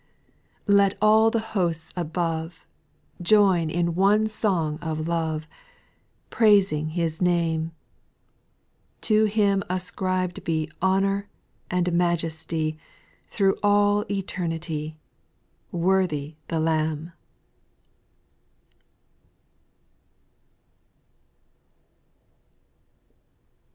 [0.65, 2.65] Let all the hosts above
[3.21, 5.47] Join in one song of love,
[6.31, 7.71] Praising His name:
[9.01, 11.29] To Him ascribed be Honour
[11.69, 12.79] and majesty,
[13.27, 14.97] Through all eternity:
[15.71, 17.11] Worthy the Lamb